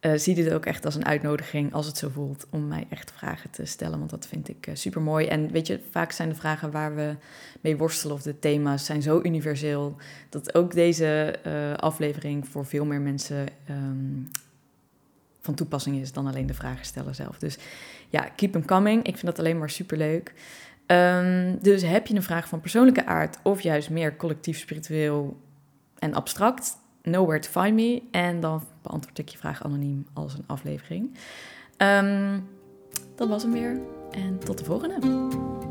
[0.00, 3.12] uh, zie dit ook echt als een uitnodiging, als het zo voelt, om mij echt
[3.16, 3.98] vragen te stellen.
[3.98, 5.26] Want dat vind ik uh, super mooi.
[5.26, 7.14] En weet je, vaak zijn de vragen waar we
[7.60, 9.96] mee worstelen of de thema's zijn zo universeel.
[10.28, 14.30] dat ook deze uh, aflevering voor veel meer mensen um,
[15.40, 17.38] van toepassing is dan alleen de vragen stellen zelf.
[17.38, 17.58] Dus
[18.08, 18.98] ja, keep them coming.
[18.98, 20.34] Ik vind dat alleen maar super leuk.
[20.86, 25.40] Um, dus heb je een vraag van persoonlijke aard of juist meer collectief, spiritueel
[25.98, 26.76] en abstract?
[27.02, 28.02] Know where to find me.
[28.10, 31.16] En dan beantwoord ik je vraag anoniem als een aflevering.
[31.76, 32.48] Um,
[33.14, 33.80] dat was hem weer.
[34.10, 35.68] En tot de volgende.